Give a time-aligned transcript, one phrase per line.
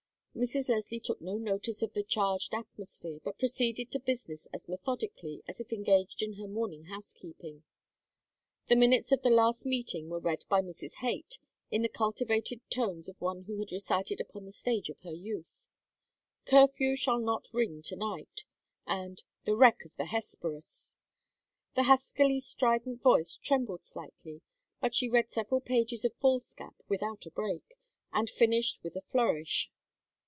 [0.33, 0.69] Mrs.
[0.69, 5.59] Leslie took no notice of the charged atmosphere, but proceeded to business as methodically as
[5.59, 7.63] if engaged in her morning housekeeping.
[8.67, 10.95] The minutes of the last meeting were read by Mrs.
[11.01, 11.37] Haight,
[11.69, 15.67] in the cultivated tones of one who had recited upon the stage of her youth,
[16.45, 18.45] "Curfew shall not ring to night,"
[18.87, 20.95] and "The Wreck of the Hesperus."
[21.75, 24.41] The huskily strident voice trembled slightly,
[24.79, 27.75] but she read several pages of foolscap without a break,
[28.13, 29.69] and finished with a flourish.